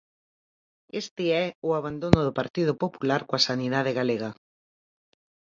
[1.01, 4.29] Este é o abandono do Partido Popular coa sanidade galega.